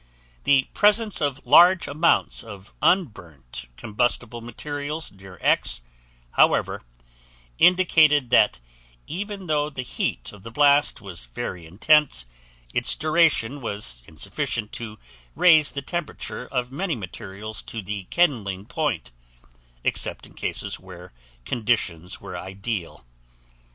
[0.45, 5.81] The presence of large amounts of unburnt combustible materials near X,
[6.31, 6.81] however,
[7.59, 8.59] indicated that
[9.05, 12.25] even though the heat of the blast was very intense,
[12.73, 14.97] its duration was insufficient to
[15.35, 19.11] raise the temperature of many materials to the kindling point
[19.83, 21.13] except in cases where
[21.45, 23.05] conditions were ideal.